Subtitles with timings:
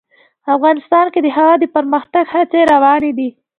[0.55, 3.29] افغانستان کې د هوا د پرمختګ هڅې روانې دي.